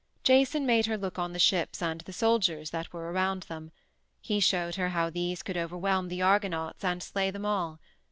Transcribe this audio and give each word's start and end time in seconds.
Jason 0.23 0.65
made 0.65 0.87
her 0.87 0.97
look 0.97 1.19
on 1.19 1.31
the 1.31 1.37
ships 1.37 1.79
and 1.79 2.01
the 2.01 2.11
soldiers 2.11 2.71
that 2.71 2.91
were 2.91 3.11
around 3.11 3.43
them; 3.43 3.71
he 4.19 4.39
showed 4.39 4.73
her 4.73 4.89
how 4.89 5.11
these 5.11 5.43
could 5.43 5.55
overwhelm 5.57 6.07
the 6.07 6.23
Argonauts 6.23 6.83
and 6.83 7.03
slay 7.03 7.29
them 7.29 7.45
all. 7.45 7.79